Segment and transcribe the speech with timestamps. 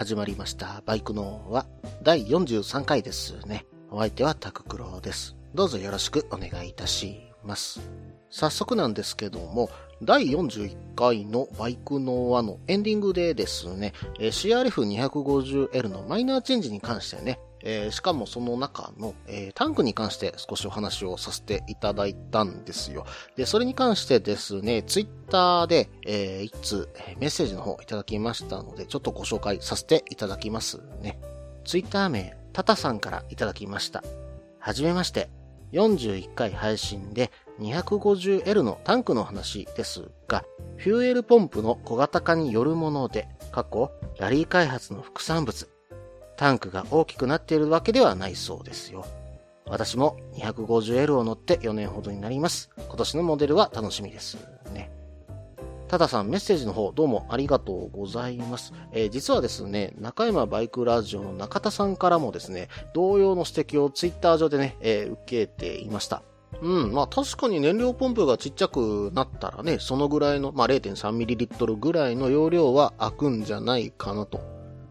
[0.00, 0.82] 始まりました。
[0.86, 1.66] バイクのは
[2.02, 3.66] 第43回ですね。
[3.90, 5.36] お相手はタククロです。
[5.54, 7.82] どうぞよろしくお願いいたします。
[8.30, 9.68] 早速なんですけども、
[10.02, 23.04] 第41回のバイクの輪のエンディングでですね、え CRF250L のマイナーチェンジに関してね、えーしかもその中の、えータンクに関して少しお話をさせていただいたんですよ。
[23.36, 31.18] で、それに関してですね、ツイッターで、えー一通、メッセージの方いただきましたので、ちょっとご紹介させていただきますね。
[31.64, 34.02] ツイッター名、タタさんからいただきました。
[34.58, 35.30] はじめまして。
[35.72, 37.30] 41回配信で
[37.60, 40.44] 250L のタンクの話ですが、
[40.76, 45.68] フューエルポンプの小型化によるもので、過去、ラリー開発の副産物、
[46.40, 49.04] タンクが大きくなっているわけではないそうですよ。
[49.66, 52.70] 私も 250L を乗って4年ほどになります。
[52.78, 54.38] 今年のモデルは楽しみです
[54.72, 54.90] ね。
[55.86, 58.72] たださん、メッセージの方どうもありがとうございます。
[58.92, 66.22] えー実はですね、中山バイクラジオの中田さんからもですね、同様の指摘をツイッター上でね、えー受けていました。
[66.62, 74.49] うん、まあ確かに燃料ポンプがちっちゃくなったらね、そのぐらいの、まあ 0.3ml ぐらいの容量は開くんじゃないかなと。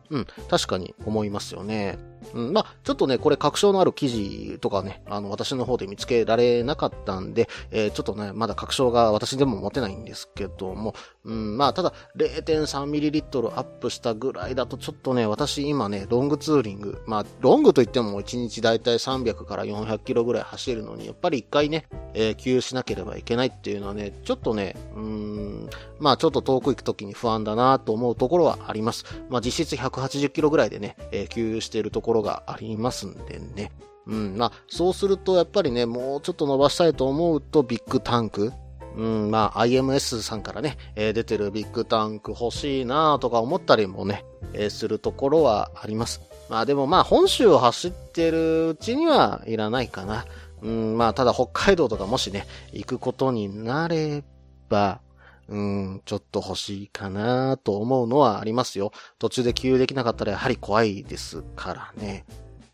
[0.10, 1.98] うん、確かに思いますよね。
[2.34, 10.94] うん、まあ、ちょっとね、これ確証のある記事とかね、あの、私の方で見つけられなかったんで、えーちょっとね、まだ確証が私でも持てないんですけども、
[11.26, 29.06] うん、まあ、ただ、0.3ml アップしたぐらいだと、ちょっとね、私今ね、ロングツーリング、まあ、ロングといっても1日だいたい300から400キロぐらい走るのに、やっぱり一回ね、えー給油しなければいけないっていうのはね、ちょっとね、うん、まあ、ちょっと遠く行くときに不安だなと思うところはあります。
[29.30, 33.72] まあ、実質180キロぐらいでね、えー給油しているところころがありますんでね。
[34.08, 38.52] うん、まあ、そうすると、やっぱりね、もうちょっと伸ばしたいと思うと、ビッグタンク。
[38.96, 46.22] うん、まあ、IMS さんからね、えー出てるビッグタンク欲しいなとか思ったりもね、えーするところはあります。
[46.50, 50.26] まあでもまあ、本州を走ってるうちにはいらないかな。
[50.64, 54.24] うん、まあ、ただ北海道とかもしね、行くことになれ
[54.70, 55.02] ば、
[55.50, 58.92] うん、ちょっと欲しいかなと思うのはありますよ。
[59.18, 62.26] 途中で給油できなかったらやはり怖いですからね。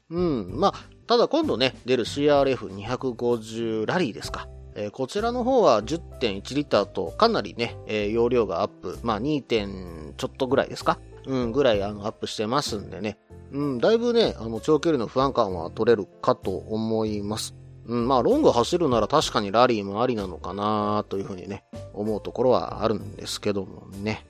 [0.10, 0.74] うん、まあ、
[1.08, 4.48] ただ今度ね、出る CRF250 ラリーですか。
[4.76, 9.00] えーこちらの方は10.1リッターとかなりね、えー容量がアップ。
[9.04, 9.42] まあ 2.
[9.42, 13.18] 点ちょっとぐらいですかうん、ぐらいあのアップしてますんでね。
[13.52, 17.56] うん、だいぶね、あの長距離の不安感は取れるかと思います。
[17.88, 21.64] うん、まあロング走るなら確かにラリーもありなのかなというふうにね、
[21.94, 24.26] 思うところはあるんですけどもね。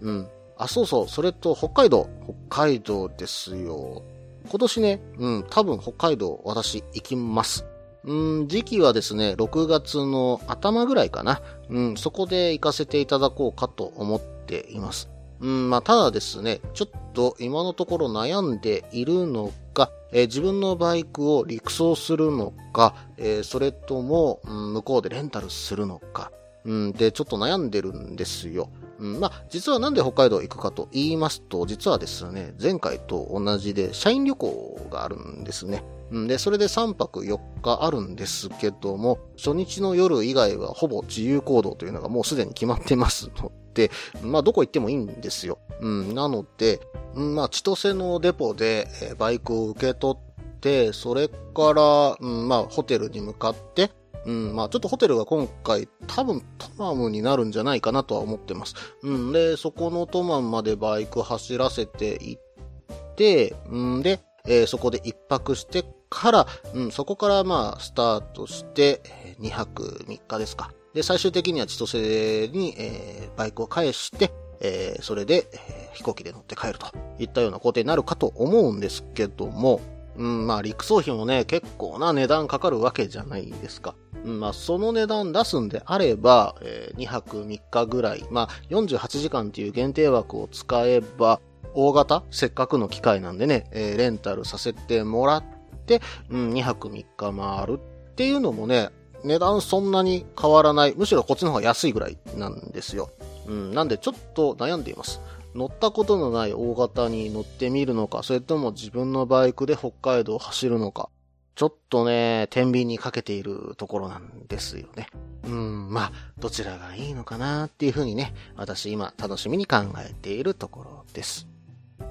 [0.00, 0.28] うん。
[0.58, 2.08] あ、そうそう、それと北海道。
[2.48, 4.02] 北海道ですよ。
[4.48, 7.64] 今年ね、うん、多分北海道私行きます。
[8.04, 11.40] うん、時期はですね、6月の頭ぐらいかな。
[11.68, 15.08] うん、そこで行かせていただこうかと思っています。
[15.40, 26.32] うん、まあ、ただですね、ちょっと今のところ悩んでいるのが、えー自分のバイクを陸送するのか、えーそれとも、うん、向こうでレンタルするのか、
[26.64, 28.70] うん、で、ちょっと悩んでるんですよ。
[28.98, 35.84] うん、まあ、実はなんで北海道行くかと言いますと、実はですね、前回と同じで社員旅行があるんですね。
[36.14, 43.90] んで、それで3泊4日あるんですけども、初日の夜以外はほぼ自由行動というのがもうすでに決まってますので、
[44.22, 45.58] まあどこ行ってもいいんですよ。
[45.80, 46.80] うん、なので、
[47.14, 53.90] まあ千歳のデポでえバイクを受け取って、それから、うん、まあホテルに向かって、
[54.24, 58.74] うん、まあちょっとホテルが今回多分トマムになるんじゃないかなとは思ってます。
[59.02, 69.02] うん、で、そこのトマムまでバイク走らせていって、うんで、えーそこで一泊してから、うん、そこからまあスタートして、
[69.40, 70.70] 2泊3日ですか。
[70.96, 76.86] で、最終的には千歳に、えーバイクを返して、えーそれで、えー飛行機で乗って帰ると
[77.18, 79.80] いったような工程になるかと思うんですけども、
[80.16, 83.94] うん、まあ陸送費もね、結構な値段かかるわけじゃないですか。
[84.24, 91.40] うん、まあその値段出すんであれば、えー2泊3日ぐらい、まあ48時間っていう限定枠を使えば、
[91.74, 92.24] 大型？
[92.30, 95.44] せっかくの機会なんでね、えーレンタルさせてもらっ
[95.84, 96.00] て、
[96.30, 98.88] うん、2泊3日回るっていうのもね、
[99.24, 100.94] 値段そんなに変わらない。
[100.96, 103.10] むしろこっちの方が安いぐらいなんですよ。
[103.46, 105.20] うん、なんでちょっと悩んでいます。
[105.54, 111.08] 乗ったことのない大型に乗ってみるのか、それとも自分のバイクで北海道を走るのか、
[111.54, 115.08] ちょっとね、天秤にかけているところなんですよね。
[115.44, 121.46] うん、まあ、どちらがいいのかなっていうふうにね、私今楽しみに考えているところです。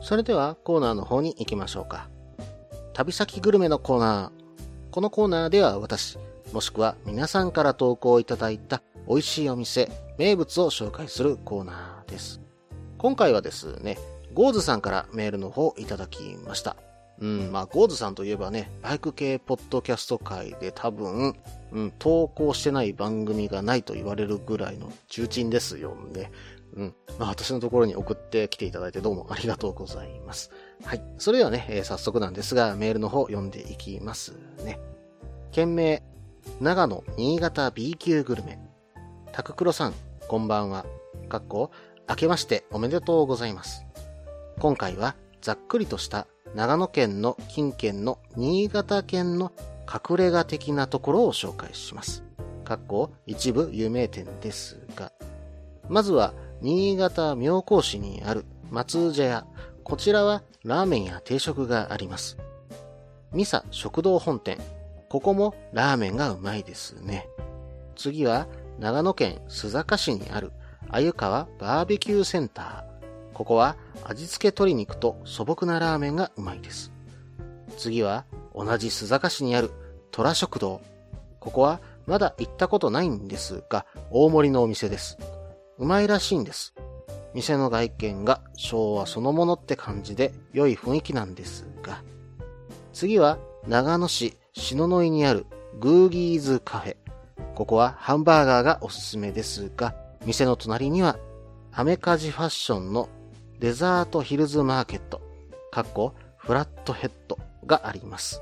[0.02, 2.10] それではコーナーの方に行きましょうか。
[2.94, 4.92] 旅先グルメのコーナー。
[4.92, 6.18] このコーナーでは私、
[6.56, 12.40] もしくは皆さんから投稿いただいた美味しいお店、名物を紹介するコーナーです。
[12.98, 13.98] 今回はですね、
[14.34, 16.78] ゴーズさんからメールの方いただきました。
[17.20, 21.36] うん、まあ、ゴーズさんといえばね、バイク系ポッドキャスト界で多分、
[21.74, 26.32] うん、投稿してない番組がないと言われるぐらいの重鎮ですよね。
[26.78, 26.96] うん。
[27.20, 30.52] まあ、私のところに送ってきていただいてどうもありがとうございます。
[30.86, 31.04] はい。
[31.18, 34.80] それではね、えー、早速なんですが、メールの方読んでいきますね。
[35.52, 36.02] 件名、
[36.60, 38.60] 長野、新潟 B 級グルメ。
[39.32, 39.94] タククロさん、
[40.28, 40.86] こんばんは。
[41.28, 41.72] かっこ、
[42.08, 43.86] 明けましておめでとうございます。
[44.60, 49.52] 今回は、ざっくりとした長野県の近県の新潟県の
[49.86, 52.24] 隠れ家的なところを紹介します。
[52.64, 55.12] かっこ、一部有名店ですが、
[55.90, 59.46] まずは、新潟妙高市にある松茶屋。
[59.84, 62.38] こちらはラーメンや定食があります。
[63.34, 64.58] ミサ食堂本店。
[65.10, 67.28] ここもラーメンがうまいですね。
[67.96, 68.48] 次は
[68.80, 70.52] 長野県須坂市にある
[70.90, 73.34] 鮎川バーベキューセンター。
[73.34, 76.92] ここは味付け鶏肉と素朴なラーメンがうまいです。
[77.78, 79.72] 次は同じ須坂市にある
[80.12, 80.82] 虎食堂。
[81.40, 85.18] ここはまだ行ったことないんですが、大盛りのお店です。
[85.78, 86.74] うまいらしいんです。
[87.34, 92.02] 店の外見が昭和そのものって感じで良い雰囲気なんですが。
[92.94, 93.38] 次は
[93.68, 95.46] 長野市篠ノ井にある
[95.80, 96.96] グーギーズカフェ。
[97.56, 99.94] ここはハンバーガーがおすすめですが、
[100.26, 101.20] 店の隣には
[101.74, 103.10] アメカジファッションの
[103.60, 105.22] デザートヒルズマーケット、
[105.72, 108.42] かっこフラットヘッドがあります。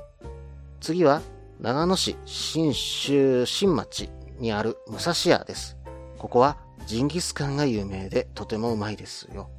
[0.80, 1.20] 次は
[1.60, 4.08] 長野市新州新町
[4.38, 5.76] にある武蔵屋です。
[6.16, 6.56] ここは
[6.86, 9.50] ジンギスカンが有名でとてもうまいですよ。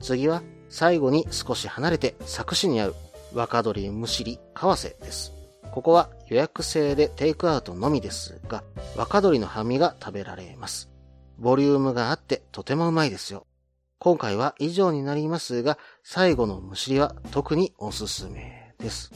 [0.00, 2.94] 次は最後に少し離れて佐久市にある
[3.34, 5.41] 若鳥むしり川瀬です。
[5.72, 8.62] ここは予約制でテイクアウトのみですが、
[8.94, 10.90] 若鳥のハミが食べられます。
[11.38, 13.46] ボリュームがあってとてもうまいですよ。
[13.98, 19.12] 今回は以上になりますが、最後のむしりは特におすすめです。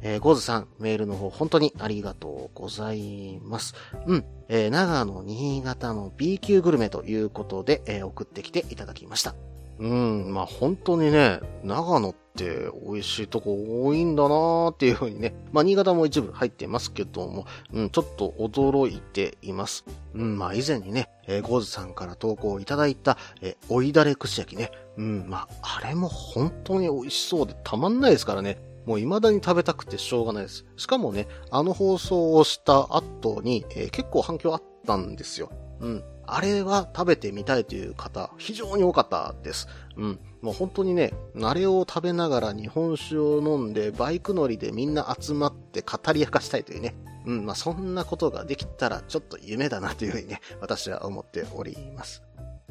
[0.00, 3.74] えー、ゴーズさん、メールの方本当にありがとうございます。
[4.06, 9.34] うん、えー、長野、新潟の B 級グルメということで、えー、送ってきていただきました。
[9.78, 19.84] うん、まあ本当にね、長野ってて美味しいとこ多いんだなーっていう風にね、まあ新潟も一部入ってますけども、うん、ちょっと驚いています。
[20.14, 28.58] うん、まあ以前にね、えー、ゴーズさんから投稿いただいた、えー、おいだれ串焼きね、うん、まああれも本当に美味しそうでたまんないですからね。
[28.86, 30.66] もう未だに食べたくてしょうがないです。
[30.76, 35.50] しかもね、あの放送をした後に、えー、結構反響あったんですよ。
[35.80, 36.04] うん。
[36.26, 39.68] あれは食べてみたいという方、非常に多かったです。
[39.96, 40.18] うん。
[40.44, 46.94] もう本当にね、あれを食べながら日本酒を飲んで、バイク乗りでみんな集まって語り明かしたいというね。
[47.24, 47.46] うん。
[47.46, 52.22] まあ、そんなことができたらちょっと夢だなというふうにね、私は思っております。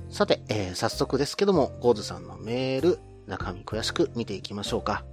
[0.10, 5.04] さて、えー、早速ですけども、ゴーズさんのメール、中身詳しく見ていきましょうか。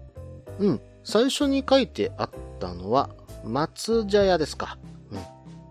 [0.59, 0.83] うん。
[1.02, 3.09] 最初に書いてあったのは、
[3.43, 4.76] 松茶屋ですか。
[5.11, 5.19] うん。
[5.19, 5.25] こ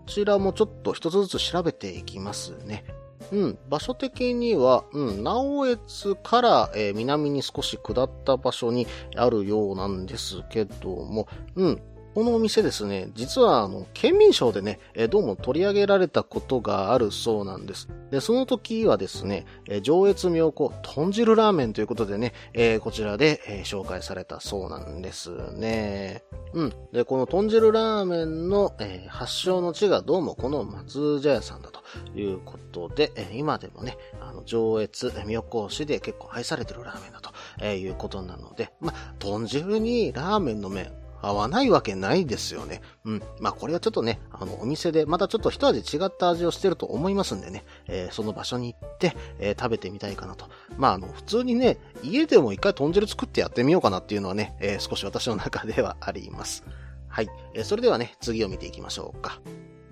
[0.08, 2.84] ちらもちょっと一つずつ調べていきますね。
[3.32, 11.82] うん、場所的には、うん、直江津から、えー、南に少し下った場所にあるようなんですけども、うん、
[12.14, 17.88] このお店ですね、実はあの、県民賞でね、えどうも取り上げられたことがあるそうなんです。
[18.10, 26.24] で、その時はですね、え上越妙高豚汁ラーメンということでね、えー、こちらで、え、紹介されたそうなんですね。
[26.52, 26.72] うん。
[26.92, 31.80] で、この豚汁ラーメンの、えー、発祥の地がどうもこの松茶屋さんだと
[32.18, 42.80] いうことで、え今でもね、あの、上越妙高市で結構愛されてるラーメンだと、えいうことなので、まあ、豚汁にラーメンの麺、合わないわけないですよね。
[43.04, 43.22] うん。
[43.40, 50.46] まあこれはちょっとね、あの、お店でまたちょっと一味違った味をしてると思いますんでね、えー、その場所に行って、えー、食べてみたいかなと。
[50.76, 56.64] まああの、普通にね、家でも一回豚汁作ってやってみようかなっていうのはね、えー、少し私の中ではあります。
[57.08, 57.28] はい。
[57.54, 59.40] えそれではね、次を見ていきましょうか。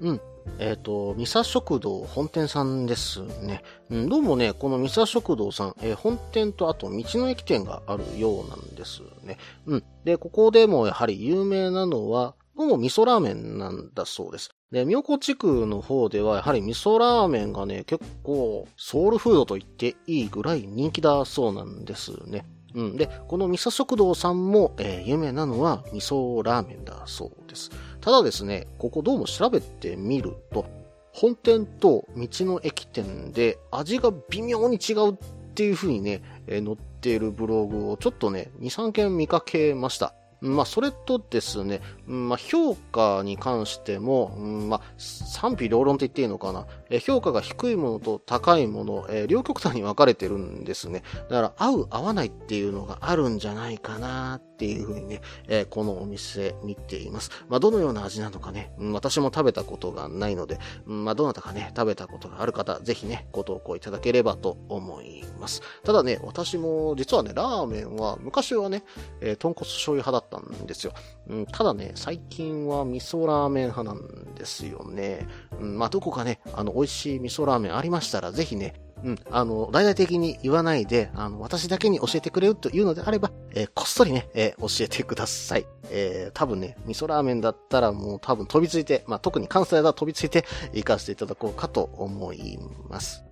[0.00, 0.20] うん。
[0.58, 3.62] えっ、ー、と、ミサ食堂本店さんですね。
[3.90, 9.38] うん、どうもね、このミサ食堂さん、えー、本店とあと道の駅店があるようなんですね。
[9.66, 9.84] うん。
[10.04, 14.50] で、ここでもやはり有名なのは、ここも味噌ラーメンなんだそうです。
[14.72, 22.46] で、妙高地区の方では、やはり味噌ラーメンがね、結構、ソウルフードと言っていいぐらい人気だそうなんですね。
[22.74, 22.96] うん。
[22.96, 27.70] で、この味噌食堂さんも、えー、有名なのは味噌ラーメンだそうです。
[28.00, 30.66] ただですね、ここどうも調べてみると、
[31.12, 35.16] 本店と道の駅店で味が微妙に違うっ
[35.54, 40.14] ていう風にね、え、載っているブログをちょっとね、2、3件見かけました。
[40.40, 46.66] まあ、それとですね、まあ、評価に関しても、まあ、賛否両論って言っていいのかな。
[46.90, 51.02] え評価が低いものと高いもの、え両極端に分かれてるんですね。
[51.28, 57.30] だから、合う合わないっていうのがあるんじゃないかなっていうふうにね、えこのお店見ています。
[57.48, 65.62] まあ、どのような味なのかね、うん私も食べたことがないので、うんまあ、どなたかね、食べたことがある方、ぜひね、ご投稿いただければと思います。
[65.84, 68.82] ただね、私も実はね、ラーメンは、昔はね、
[69.20, 70.92] えー、豚骨醤油派だったんですよ。
[71.28, 75.26] うん、ただね、最近は味噌ラーメン派なんですよね。
[75.60, 78.74] うん、まあ、どこかね、あの、美味しい味噌ラーメンありましたら、ぜひね、
[79.04, 85.66] うん、あの、大々的に言わないで、あの、私だけに教えてくれるというのであれば、えー、こっそりね、えー、教えてください。
[85.90, 93.24] えー、多分ね、味噌ラーメンだったらもう多分飛びついて、まあ、特に関西だと飛びついて行かせていただこうかと思います。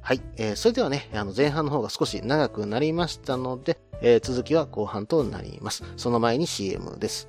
[0.00, 0.20] はい。
[0.36, 5.84] えー、それではね、あの、前半の方が少し長くなりましたので、えー、続きは後半となります。
[5.96, 7.28] その前に CM です。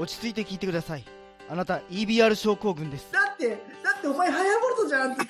[0.00, 1.04] 落ち着いて聞いてください。
[1.50, 3.12] あなた EBR 症候群です。
[3.12, 3.56] だってだ
[3.98, 5.24] ってお前ハヤボルトじゃんって。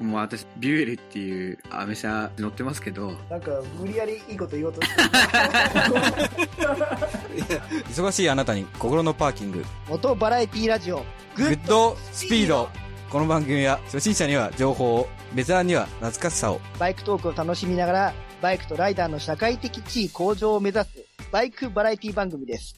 [0.02, 3.12] もう私ビュエルっていうアメ車乗ってますけど。
[3.28, 5.02] なんか無理やりいいこと言おうとして
[7.92, 9.62] 忙しいあなたに心のパーキング。
[9.86, 11.04] モトバラエティラジオ
[11.36, 12.70] グッドスピード。
[13.10, 16.62] この番組は初心者には情報をベテランには懐かしさを。
[16.78, 22.74] バイクトークを楽しみながらバイクとライダーの社会的地位向上を目指すバイクバラエティ番組です。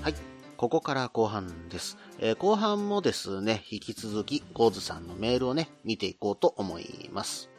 [0.00, 0.14] はい。
[0.56, 1.98] ここから後半です。
[2.20, 7.50] えー、後半もですね、引き続き、ゴーズさんのメールをね、見ていこうと思います。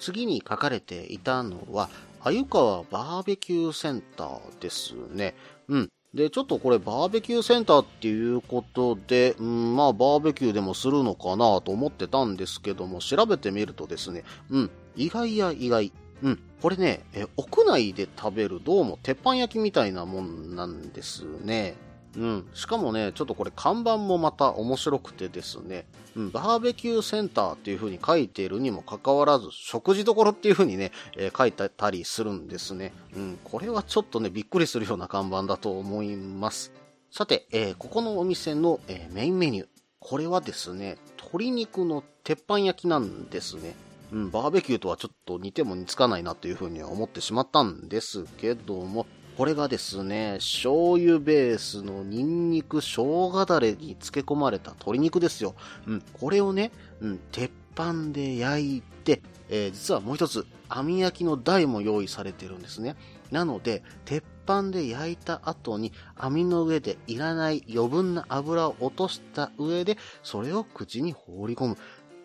[0.00, 5.36] 次に書かれていたのは、鮎川バーベキューセンターですね。
[5.68, 5.92] うん。
[6.14, 15.92] で、ちょっとこれバーベキューセンターっていうことで、うん、まあバーベキューでもするのかなと思ってたんですけども、調べてみるとですね、うん、意外や意外。
[16.22, 21.74] うん、これね、え屋内で食べるどうも鉄板焼きみたいなもんなんですね。
[22.16, 22.48] うん。
[22.54, 32.92] しかもね、ちょっとこれ看板もまた面白くてですね、うん、バーベキューセンターっていう風に書いているにもかかわらず、食事処っていう風にね、えー、書いてたりするんですね。
[33.16, 36.72] うん、これはちょっとね、びっくりするような看板だと思います。
[37.10, 39.68] さて、えー、ここのお店の、えー、メインメニュー。
[40.00, 43.74] これはですね、鶏肉の鉄板焼きなんですね。
[44.12, 55.54] うん、バーベキューとはちょっと似ても似つかないなというふうには思ってしまったんですけども、これがですね、醤油ベースのニンニク生姜だれに漬け込まれた鶏肉ですよ。
[55.86, 56.70] うん、これをね、
[57.00, 62.94] うん、鉄板で焼いて、えー、実はもう一つ、網焼きの台も用意されてるんですね。
[63.30, 71.78] なので、鉄板で焼いた後に網の上でいらない余分な油を落とした上で、それを口に放り込む。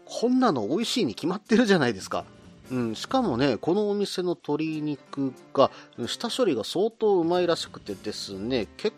[0.04, 2.26] こんなの美味しいに決まってるじゃないですか。
[2.70, 5.72] うん、しかもね、このお店の鶏肉が、
[6.08, 8.96] 下処理が相当うまいらしくてですね、結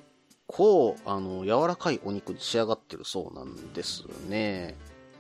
[0.47, 4.75] 構、あの、柔らかいお肉に仕上がってるそうなんですね。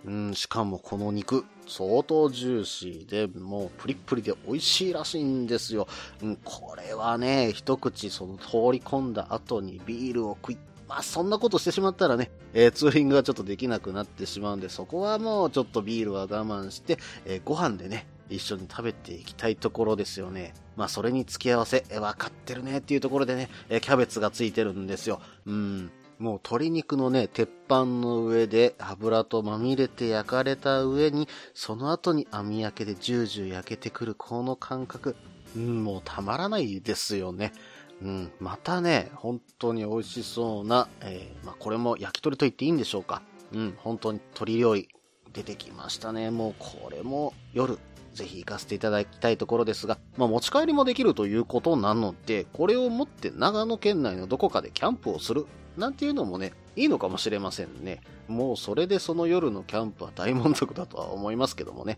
[0.05, 5.87] うん、しかもこの肉、相当ジューシーで、もうプリップリで美味しいらしいんですよ。
[6.23, 10.57] うん、これはね、一口その通り込んだ後にビールを食い
[10.89, 20.55] まあそんなことしてしまったらね、えー、ツーリングがちょっとできなくなってしまうんで、そこはもうちょっとビールは我慢して、えー、ご飯でね、一緒に食べていきたいところですよね。
[20.75, 25.21] まあそれに付き合わせ、えー、分かってるねっていうところでね、え、キャベツがついてるんですよ。
[25.45, 25.91] うん。
[26.17, 35.15] もう鶏肉のね、鉄板の上で油とまみれて焼かれた上に、その後に網焼けでジュージュー焼けてくるこの感覚。
[35.55, 37.53] うん、もうたまらないですよね。
[38.01, 43.21] うん、またね、本当に美味しそうな、えー、まあ、これも焼き鳥と言っていいんでしょうか。
[43.51, 44.89] うん、本当に鶏料理
[45.33, 46.31] 出てきましたね。
[46.31, 47.77] もうこれも夜
[48.13, 55.45] ぜひ行かせていただきたいところですが、まあ、持ち帰りもできるということなので、これを持って長野県内のどこかでキャンプをする
[55.77, 58.01] なんていうのもね、いいのかもしれませんね。
[58.27, 61.97] もうそれでその夜のキャンプは大満足だとは思いますけどもね。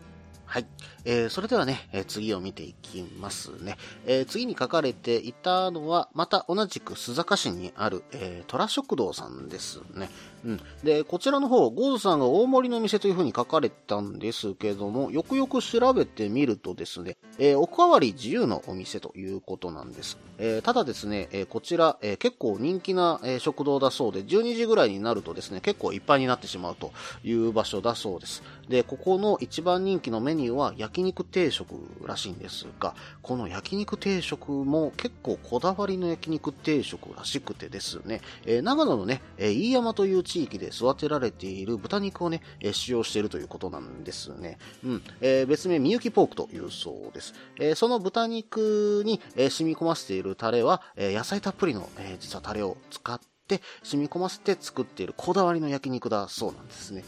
[0.51, 0.65] はい。
[1.05, 3.77] えー、それではね、えー、次を見ていきますね。
[4.05, 10.09] えー、次に書かれていたのは、また同じく須坂市にある、えー、虎食堂さんですね。
[10.43, 10.59] うん。
[10.83, 20.17] で、こちらの方、ゴーズさんが大盛りの店という風に書かれたんですけども、よくよく調べてみるとですね、え、おかわり自由のお店ということなんです。
[20.37, 26.91] え、ただですね、え、こちら、え、結構人気な、え、食堂だそうで、12時ぐらいになるとですね、結構いっぱいになってしまうと
[27.23, 28.43] いう場所だそうです。
[28.67, 44.57] で、ここの一番人気のメニューは焼肉定食らしいんですが、この焼肉定食も結構こだわりの焼肉定食らしくてですね、えー、長野のね、え、飯山という地域で育てられている豚肉をね、え、使用しているということなんですね。
[44.83, 45.03] うん。
[45.21, 47.33] えー、別名、みゆきポークというそうです。
[47.59, 57.03] えー、その豚肉に、え、染み込ませているタレは、え、野菜たっぷりの、え、実はタレを使って染み込ませて作っているこだわりの焼肉だそうなんですね。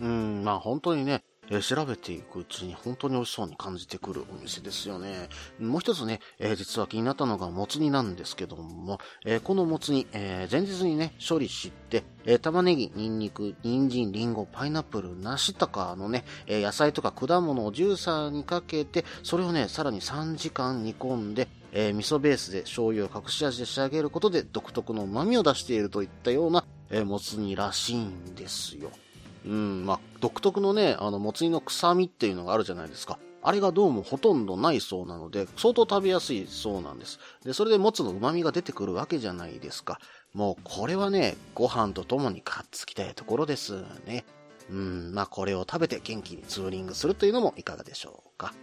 [0.00, 5.28] うん、まあ本当にね、えー、調べていくうちに本当に美味しそうに感じてくるお店ですよね。
[5.58, 28.90] もう一つね、えー、実は気になったのがもつ煮なんですけども、えー、このもつ煮、え前日にね、処理して、え玉ねぎ、ニンニク、人参、リンゴ、パイナップル、梨とかのね、え野菜とか果物をジューサーにかけて、それをね、さらに3時間煮込んで、え、味噌ベースで醤油を隠し味で仕上げることで独特の旨味を出しているといったような、え、もつ煮らしいんですよ。
[29.46, 33.18] うん、まあ、独特のね、あの、もつ煮の臭みっていうのがあるじゃないですか。
[33.42, 37.18] あれがどうもほとんどないそうなので、相当食べやすいそうなんです。
[37.44, 40.00] で、それでもつの旨味が出てくるわけじゃないですか。
[40.32, 44.24] もう、これはね、ご飯と共にかっつきたいところですね。
[44.70, 48.54] うん、まあ、これを食べて元気にツーリングするというのもいかがでしょうか。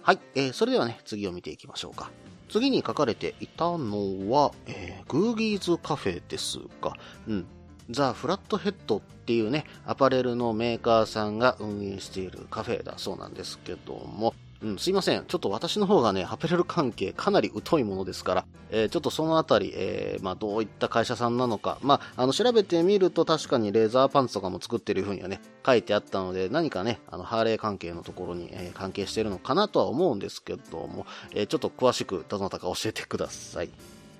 [0.00, 2.10] はい、えー、それではね、次を見ていきましょうか。
[2.48, 6.94] 次に書かれていたのは、えー、グーギーズカフェですが、
[7.26, 7.46] うん。
[7.90, 15.24] ザ・フラットヘッドっていうね、アパレルのメーカーさんが運営しているカフェだそうなんですけども、うん、すいません。
[15.26, 31.04] ちょっと私の方がね、アパレル関係かなり疎いものですから、えー、ちょっとそのあたり、えー、まあ、どういった会社さんなのか、まあ、あの、調べてみると確かにレーザーパンツとかも作ってる風にはね、書いてあったので、何かね、あの、ハーレー関係のところに、えー、関係してるのかなとは思うんですけども、
[31.34, 33.70] え、ちょっと詳しくどなたか教えてください。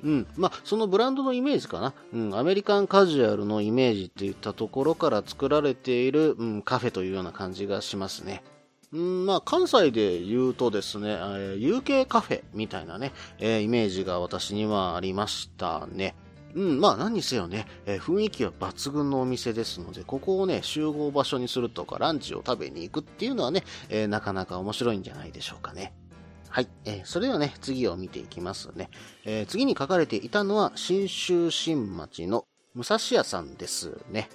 [0.05, 0.27] うん。
[0.37, 1.95] まあ、そのブランドのイメージかな。
[2.13, 2.39] うん。
[2.39, 8.45] アメリカンカジュアルのイメージっていったところから作られている、うん、カフェというような感じがしますね。
[8.93, 16.15] うん、まあ、関西で言うとですね、えー、UK カフェみたいなね、えー、イメージが私にはありましたね。
[16.55, 25.93] うん、まあ何にせよね、えー、雰囲気は抜群のお店ですので、ここをね、集合場所にするとか、ランチを食べに行くっていうのはね、えー、なかなか面白いんじゃないでしょうかね。
[26.55, 26.69] はい。
[26.85, 28.89] えー、それではね、次を見ていきますね。
[29.25, 34.29] えー、次に書かれていたのは、新州新町の武蔵屋さんですね。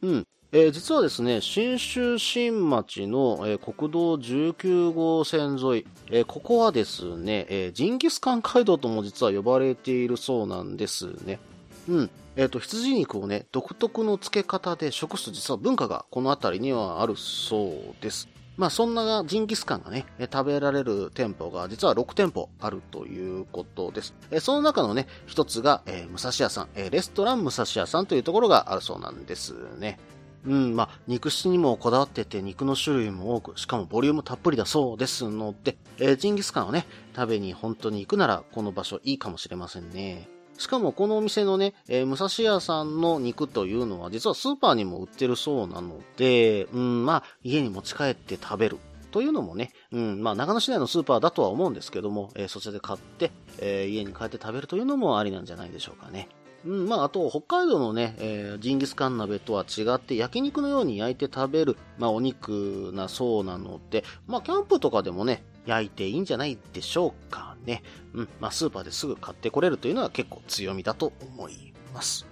[0.00, 0.26] うん。
[0.50, 11.38] えー、実はですね、新州新町の、えー、国道19号線沿い、えー、ここはですね、えジンギスカン街道とも実は呼ばれているそうなんですね。
[11.86, 12.10] うん。
[12.36, 18.26] えっ、と、羊肉をね、独特の付け方で食す実は文化がこの辺りにはあるそうです。
[18.58, 24.14] まあそんなジンギスカンがね、食べられる店舗が実は6店舗あるということです。
[24.40, 29.98] その中のね、一つが、えー、武蔵屋さん、レストラン武蔵屋さんというところがあるそうなんですね。
[30.44, 40.28] うん、まあ、肉質にもこだわってて、肉の種類も多く、しかもボリュームたっぷりだそうですので、えー、ジンギスカンをね、食べに本当に行くなら、この場所いいかもしれませんね。
[40.58, 48.78] しかもこのお店のね、えー、武蔵屋さんの肉というのは実はスーパーにも売ってるそうなので、うん、まあ、家に持ち帰って食べる。
[49.10, 56.28] というのもね、うん、まあ、長野市内のスーパーだとは思うんですけども、えー、そちらで買って、えー、家に帰って食べるというのもありなんじゃないでしょうかね。
[56.66, 67.82] うん、まあ、あと、北海道のね、えー、ジンギスカン鍋とは違って、焼肉のように焼いて食べる、まあ、お肉なそうなので、まあ、キャンプとかでもね、焼いていいんじゃないでしょうかね。
[68.14, 72.26] うん、まあ、スーパーですぐ買ってこれるというのは結構強みだと思います。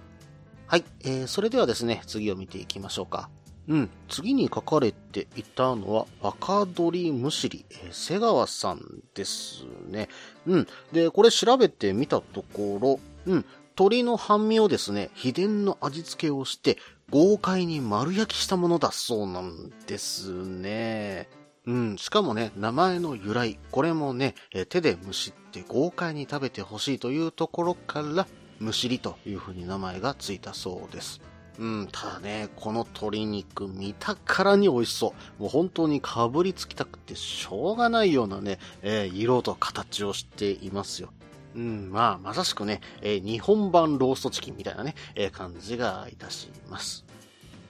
[0.65, 3.29] はい、えー、それではですね、次を見ていきましょうか。
[3.69, 3.89] うん。
[4.09, 8.81] 次に書かれていたのは、若鳥むしり、えー、瀬川さん
[9.13, 10.09] ですね。
[10.45, 10.67] うん。
[10.91, 13.45] で、これ調べてみたところ、うん。
[13.77, 16.77] 鶏の半身をですね、秘伝の味付けをして、
[17.09, 21.29] 豪快に丸焼きしたものだそうなんですね。
[21.67, 28.25] うん、しかもね、名前の由来、これもね、え手でむしって豪快に食べてほしいというところから、
[28.59, 31.19] むしりというふうに名前がついたそうです。
[31.59, 35.41] うん、ただね、この鶏肉見たからに美味しそう。
[35.41, 41.09] もう本当にかぶりつきたくてしょうがないようなね、えー、色と形をしていますよ。
[41.55, 47.06] うん、まあ、まさしくね、えー日本版ローストチキンみたいなね、えー感じがいたします。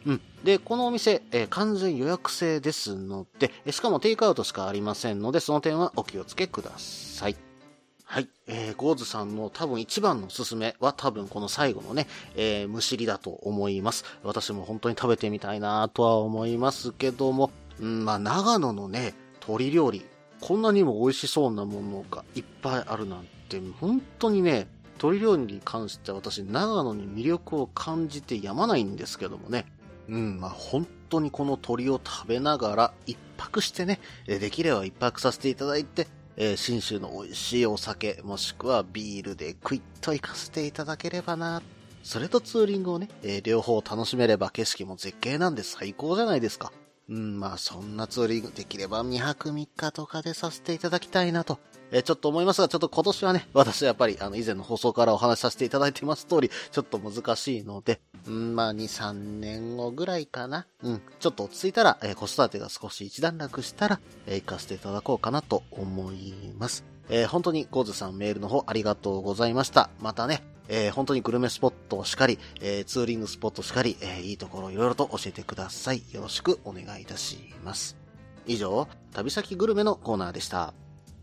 [0.07, 0.21] うん。
[0.43, 7.35] で、このお店、えー完全予約制ですので、えしかもテイクアウトしかありませんので、その点はお気をつけください。
[8.05, 8.29] はい。
[8.47, 14.05] えー、ゴーズさんの多分一番のおすすめは多分この最後のね、えー、蒸しりだと思います。
[14.23, 20.05] 私も本当に食べてみたいなとは思いますけども、うん、まあ、長野のね、鶏料理、
[20.39, 24.67] こんなにも美味しそうなものがいっぱいあるなんて、本当にね、
[24.97, 29.65] 鶏料理に関しては私、長野に魅力を感じてやまないんですけどもね。
[30.09, 41.61] うん、まあ本当にこの鶏を食べながら一泊してね、できれば一泊させていただいて、えー新州の美味しいお酒、もしくはビールでクイッと行かせていただければな。
[42.03, 46.71] それとツーリングをね、えー両方楽しめれば景色も絶景なんで最高じゃないですか。
[47.09, 51.59] うん、まあそんなツーリングできれば2泊3日とかでさせていただきたいなと、
[51.91, 60.67] えちょっと思いますが、ちょっと今年はね、私はやっぱりあの以前の放送からお話しさせていただいてます通り、ちょっと難しいので、うん、まあ2、3年後ぐらいかな。
[60.83, 66.83] うん、ちょっと落ち着いたら、えー子育てが少し一段落したら、えー行かせていただこうかなと思います。
[67.09, 69.89] えー本当にゴーズさんメールの方ありがとうございました。
[70.01, 76.03] またね、えー本当にグルメスポットしかり、えーツーリングスポットしかり、えーいいところいろいろと教えてください。
[76.11, 77.95] よろしくお願いいたします。
[78.45, 80.73] 以上、旅先グルメのコーナーでした。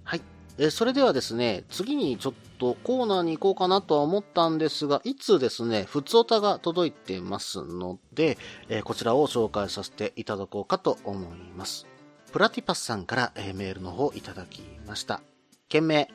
[0.05, 0.34] はい。
[0.57, 8.39] えそれではですね、次にちょっとコーナーに行こうかなとは思ったんですが、いつですね、ふつおたが届いてますので、
[8.69, 11.87] えこちらを紹介させていただこうかと思います。
[12.33, 15.23] プラティパスさんから、えメールの方いただきました。
[15.69, 16.09] 件名、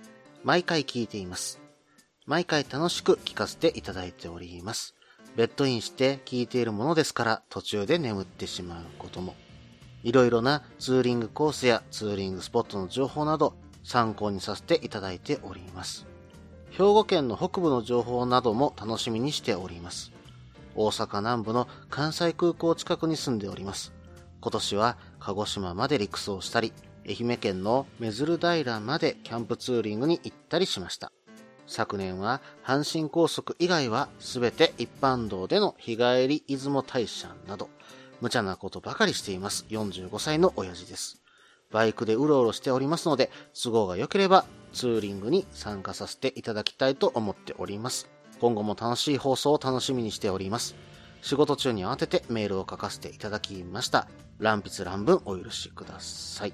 [0.44, 1.60] 毎回聞いています。
[2.26, 4.96] 毎回楽しく聞かせていただいております。
[5.36, 9.36] ベッドインして聞いているものですから途中で眠ってしまうことも。
[10.04, 13.54] いろいろなツーリングコースやツーリングスポットの情報など
[13.90, 16.06] 参考にさせていただいております。
[16.70, 20.12] 兵庫県の北部の情報なども楽しみにしております。
[20.76, 23.92] 大阪南部の関西空港近くに住んでおります。
[24.42, 26.72] 今年は鹿児島まで陸送したり、
[27.08, 31.12] 愛媛県の目鶴平までキャンプツーリングに行ったりしました。
[31.66, 37.70] 昨年は阪神高速以外は全て一般道での日帰り出雲大社など、
[38.22, 41.19] 無茶なことばかりしています45歳の親父です。
[41.72, 48.10] バイクでうろうろしておりますので、都合が良ければツーリングに参加させていただきたいと思っております。
[48.40, 50.76] 今後も楽しい放送を楽しみにしております。
[51.22, 54.08] 仕事中に慌ててメールを書かせていただきました。
[54.40, 56.54] 乱筆乱文お許しください。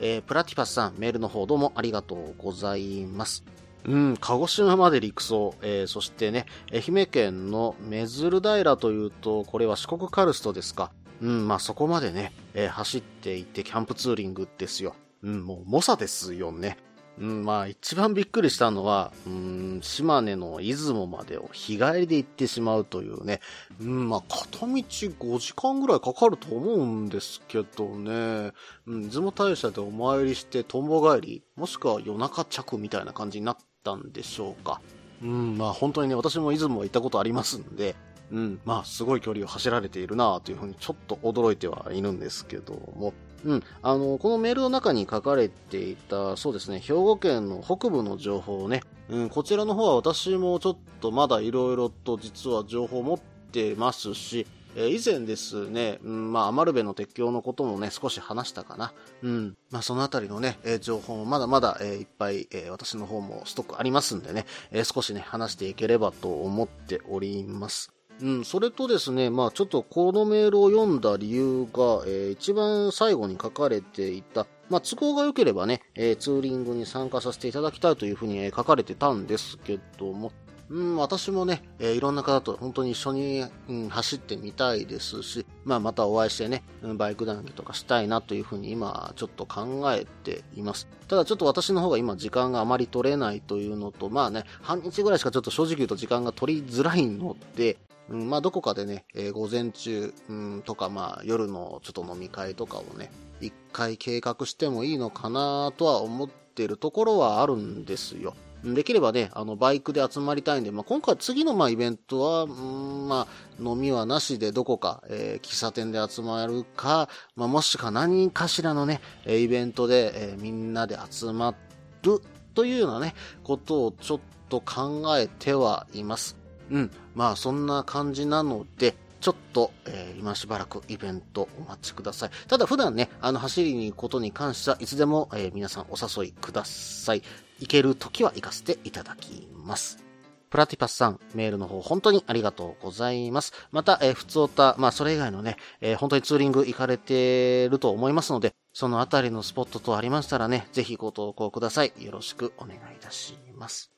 [0.00, 3.44] えー、プラティパスさん、メールの方どうもありがとうございます。
[3.86, 10.90] うん、鹿児島まで陸送、えー、そしてね、愛媛県の目鶴平というと、これは四国カルストですか。
[11.22, 14.94] うん、まあそこまでね、えー走っていってキャンプツーリングですよ。
[15.22, 16.76] うん、もう猛者ですよね。
[17.18, 23.40] うん、まあ一番びっくりしたのは、うん、島根の出雲までを日帰りで行ってしまうというね。
[23.80, 28.52] うん、まあ片道5時間ぐらいかかると思うんですけどね。
[28.86, 34.80] うん、出雲大社でお参りしてとんぼ帰り、もしくは夜中着みたいな感じになったんでしょうか。
[35.22, 37.94] うん、まあ本当にね、私も出雲は行ったことありますんで、
[38.34, 53.18] うん、まあすごい距離を走られているなというふうにちょっと驚いてはいるんですけども、うん、あの、このメールの中に書かれていた、そうですね、兵庫県の北部の情報をね、うん、こちらの方は私もちょっとまだ色々と実は情報を持っ
[53.52, 58.92] てますし、え以前ですね、うん、まあ、アマルベの鉄橋のこともね、少し話したかな。
[59.22, 59.56] うん。
[59.70, 67.93] まあ、そのあたりのね、え情報もまだまだ、えいっぱい、え私の方もストックありますんでね、え少しね、話していければと思っております。
[68.20, 80.32] うん、それとですね、まあちょっとこのメールを読んだ理由が、えー一番最後に書かれていた、まあ都合が良ければね、えーツーリングに参加させていただきたいというふうに、えー書かれてたんですけども、
[80.70, 86.62] うん、私もね、えーいろんな方と本当に一緒に、うん、走ってみたいですし、まあまたお会いしてね、
[86.96, 90.86] バイク談義とかしたいなというふうに今ちょっと考えています。
[91.08, 97.76] ただちょっと私の方が今時間があまり取れないというのと、まあね、半日ぐらいしかちょっと正直言うと時間が取りづらいので、
[98.10, 108.34] うん、まあどこかでね、えー午前中、うん、とかまあ夜のちょっと飲み会とかをね、一回計画してもいいのかなとは思っているところはあるんですよ。
[108.72, 121.54] できればね、あの、バイクで集まりたいんで、まあ、今回次のまあイベントは、うんまあ、飲みはなしでどこか、えー喫茶店で集まるか、まあ、もしくは何かしらのね、イベントで、えーみんなで集ま
[122.02, 122.22] る
[122.54, 126.43] というようなね、ことをちょっと考えてはいます。
[126.70, 126.90] うん。
[127.14, 132.30] まあ、そんな感じなので、ちょっと、えー今しばらくイベントお待ちください。
[132.48, 137.22] ただ普段ね、あの走りに行くことに関してはいつでも、えー皆さんお誘いください。
[137.58, 140.04] 行ける時は行かせていただきます。
[140.50, 143.52] プラティパスさん、メールの方本当にありがとうございます。
[143.72, 151.92] また、えー、普通おた、まあ、それ以外のね、えー本当にツーリング行かれてると思いますので、そのあたりのスポットとありましたらね、ぜひご投稿ください。
[151.98, 153.93] よろしくお願いいたします。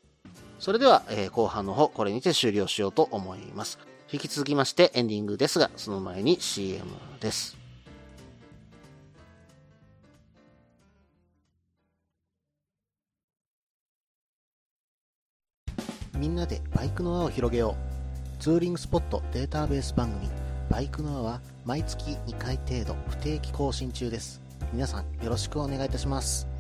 [0.59, 3.79] それでは、えー後半の方、これにて終了しようと思います。
[4.13, 6.85] 引き続きましてエンディングですが、その前に CM
[7.21, 7.57] です。
[16.17, 17.77] みんなでバイクの輪を広げよ
[18.39, 18.43] う。
[18.43, 20.29] ツーリングスポットデータベース番組、
[20.71, 24.41] バイクの輪は毎月2回程度不定期更新中です。
[24.73, 26.56] 皆さんよろしくお願いいたします。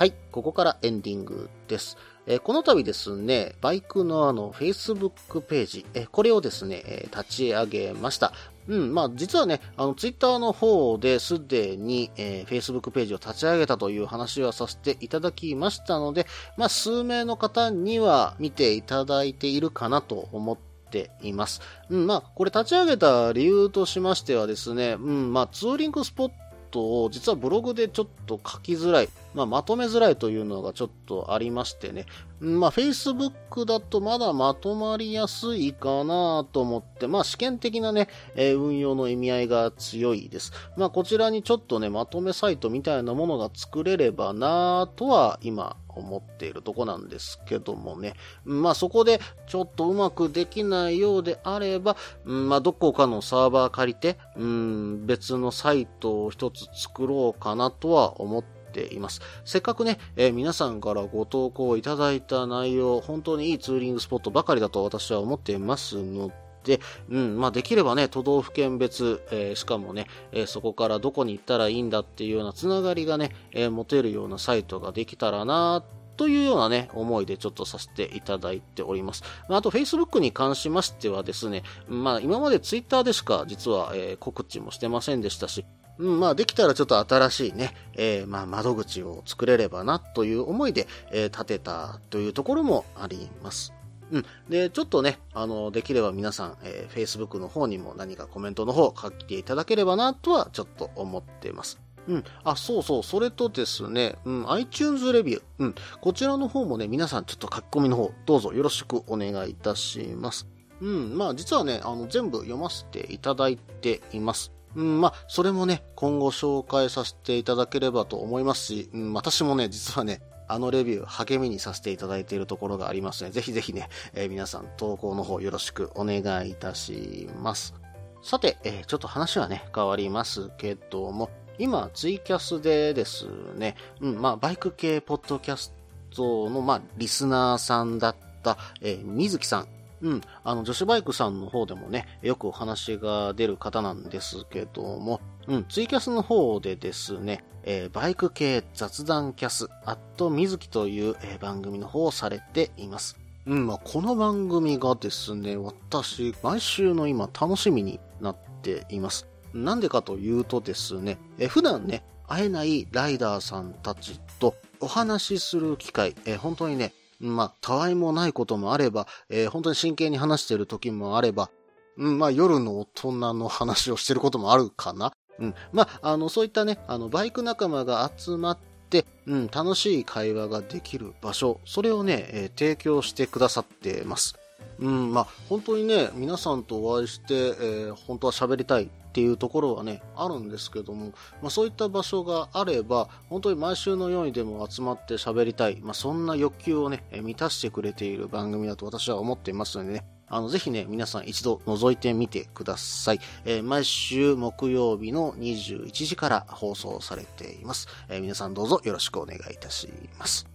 [0.00, 1.98] はい、ここからエンディングです。
[2.26, 8.32] えこの度ですね、バイクのあの、Facebook ページ、えこれをですね、え立ち上げました。
[8.66, 20.58] うん、まあ実はね、あの、Twitter の方ですでに、えー Facebook ページを立ち上げたという話はさせていただきましたので、まあ数名の方には見ていただいているかなと思っ
[20.90, 21.60] ています。
[21.90, 26.30] うん、まあこれ立ち上げた理由としましてはですね、うん、まあツーリングスポッ
[26.70, 32.06] トを実はブログでちょっと書きづらい、まあ、まとめづらいというのがちょっとありましてね。
[32.40, 40.52] まあ、Facebook だとまだまとまりやすいかなと思って、まあ、試験的なね、えー運用の意味合いが強いです。
[40.76, 48.14] まあ、こちらにちょっとね、まとめサイトみたいなものが作れればなとは今思っているとこなんですけどもね。
[48.44, 59.20] まあ、そこでちょっとうまくできないようであれば、まあ、どこかのサーバー借りて、うん、別のサイトを一つ作ろうかなとは思ってています。
[59.44, 66.32] せっかくね、えー皆さんからご投稿いただいた内容、本当にいいツーリングスポットばかりだと私は思っていますの
[66.64, 75.82] で、うん、まあできればね、都道府県別、えーしかもね、えーそこからどこに行ったらいいんだっていうようなつながりがね、えー持てるようなサイトができたらな
[76.16, 79.22] というようなね、思いでちょっとさせていただいております。
[79.48, 85.64] まああと、Facebook に関しましてはですね、まあ今まで Twitter でしか実は、え告知もしてませんでしたし、
[86.00, 93.74] うん、まあできたらちょっと新しいね、えーまあ窓口を作れればなという思いで、えー立てたというところもあります。
[94.10, 94.26] うん。
[94.48, 101.78] で、ちょっとね、あの、できれば皆さん、えー Facebook の方にも何かコメントの方書いていただければなとはちょっと思っています。
[102.08, 102.24] うん。
[102.44, 103.02] あ、そうそう。
[103.02, 105.42] それとですね、うん、iTunes レビュー。
[105.58, 105.74] うん。
[106.00, 110.48] こちらの方もね、皆さんちょっと書き込みの方、どうぞよろしくお願いいたします。
[110.80, 111.16] うん。
[111.18, 114.50] まあ、実はね、あの、全部読ませていただいています。
[114.76, 127.74] うん、まあ、それもね、今後紹介させていただければと思いますし、うん、私もね、実はね、あのレビュー励みにさせていただいているところがありますので、ぜひぜひね、えー皆さん投稿の方よろしくお願いいたします。
[128.22, 135.72] さて、えーちょっと話はね、変わりますけども、今、ツイキャスでですね、うん、まあ、バイク系ポッドキャス
[136.14, 139.79] トの、まあ、リスナーさんだった、えー水木さん。
[140.02, 153.18] うん、あの、女子バイクさんの方でもね、よくお話が出る方なんですけども、うん、ツイキャスの方でですね、えーバイク系雑談キャス、アット水木という、えー番組の方をされています。
[153.46, 159.26] うん、まあ、この番組がですね、私、毎週の今、楽しみになっています。
[159.52, 171.50] なんでかというとですね、えー普段ね、会えないライダーさんたちとお話しする機会、えー本当にね、まあ、たわいもないこともあれば、えー本当に真剣に話している時もあれば、
[171.96, 175.12] うん、まあ、夜の大人の話をしてることもあるかな。
[175.38, 175.54] うん。
[175.72, 184.39] まあ、あの、そういったね、あの、バイク仲間が集まって、うん、楽しい会話ができる場所、それをね、えー提供してくださってます。
[184.80, 203.20] うん、まあ、本当にね、皆さんとお会いして、えー本当は喋りたいっていうところはね、あるんですけども、まあ、そういった場所があれば、本当に毎週のようにでも集まって喋りたい、まあ、そんな欲求をね、満たしてくれている番組だと私は思っていますのでね、あの、ぜひね、皆さん一度覗いてみてください。
[203.44, 207.88] えー毎週木曜日の21時から放送されています。
[208.08, 210.46] えー皆さんどうぞよろしくお願いいたします。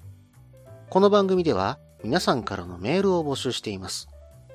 [0.89, 4.07] この番組では皆さんからのメールを募集しています。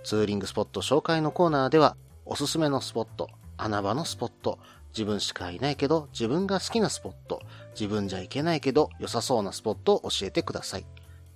[0.04, 4.60] ツーリングスポット紹介のコーナーでは、おすすめのスポット、穴場のスポット、
[4.92, 10.86] 自分しかいないけど自分が好きなスポット、自分じゃいけないけど良さそうなスポットを教えてください。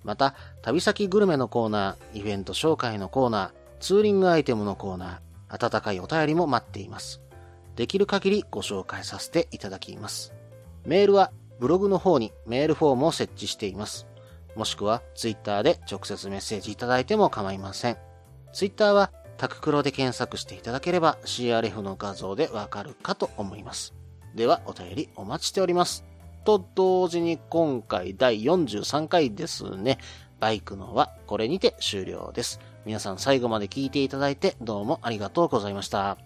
[0.05, 3.51] また、旅先グルメのコーナー、イベント紹介のコーナー、
[3.81, 7.19] ツーリングアイテムのコーナー、温かいお便りも待っています。
[7.75, 10.33] できる限りご紹介させていただきます。
[10.85, 14.07] メールはブログの方にメールフォームを設置しています。
[14.55, 17.97] もしくは Twitter で直接メッセージいただいても構いません。
[18.53, 23.93] Twitter はタククロで検索していただければ CRF の画像でわかるかと思います。
[24.33, 26.05] ではお便りお待ちしております。
[26.45, 29.97] と同時に今回第43回ですね。
[30.39, 32.59] バイクのはこれにて終了です。
[32.85, 36.24] 皆さん最後まで聞いていただいてどうもありがとうございました。